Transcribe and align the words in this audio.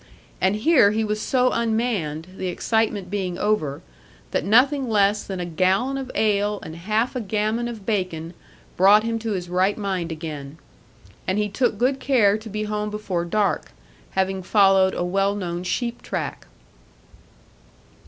And 0.41 0.55
here 0.55 0.89
he 0.89 1.03
was 1.03 1.21
so 1.21 1.51
unmanned, 1.51 2.29
the 2.35 2.47
excitement 2.47 3.11
being 3.11 3.37
over, 3.37 3.83
that 4.31 4.43
nothing 4.43 4.89
less 4.89 5.23
than 5.23 5.39
a 5.39 5.45
gallon 5.45 5.95
of 5.95 6.09
ale 6.15 6.59
and 6.63 6.75
half 6.75 7.15
a 7.15 7.21
gammon 7.21 7.67
of 7.67 7.85
bacon, 7.85 8.33
brought 8.75 9.03
him 9.03 9.19
to 9.19 9.33
his 9.33 9.47
right 9.47 9.77
mind 9.77 10.11
again. 10.11 10.57
And 11.27 11.37
he 11.37 11.49
took 11.49 11.77
good 11.77 11.99
care 11.99 12.35
to 12.35 12.49
be 12.49 12.63
home 12.63 12.89
before 12.89 13.25
dark, 13.25 13.73
having 14.17 14.41
followed 14.41 14.95
a 14.95 15.03
well 15.05 15.35
known 15.35 15.61
sheep 15.63 16.01
track. 16.01 16.47